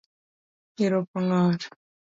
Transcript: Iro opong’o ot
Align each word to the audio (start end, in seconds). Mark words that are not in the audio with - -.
Iro 0.83 0.97
opong’o 1.01 1.31
ot 1.49 1.61